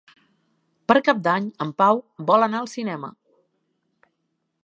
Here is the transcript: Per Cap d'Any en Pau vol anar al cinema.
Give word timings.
Per 0.91 0.95
Cap 1.07 1.19
d'Any 1.27 1.49
en 1.65 1.75
Pau 1.83 2.01
vol 2.31 2.47
anar 2.47 2.61
al 2.63 2.71
cinema. 2.73 3.13